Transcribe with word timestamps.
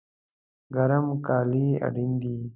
ګرم 0.75 1.07
کالی 1.27 1.67
اړین 1.85 2.11
دي 2.21 2.35